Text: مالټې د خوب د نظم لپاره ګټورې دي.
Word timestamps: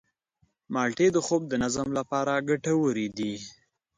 مالټې 0.73 1.07
د 1.13 1.17
خوب 1.25 1.41
د 1.47 1.53
نظم 1.63 1.87
لپاره 1.99 2.33
ګټورې 2.49 3.07
دي. 3.17 3.33